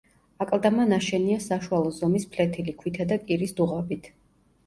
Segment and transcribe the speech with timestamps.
[0.43, 4.09] აკლდამა ნაშენია საშუალო ზომის ფლეთილი ქვითა და კირის დუღაბით.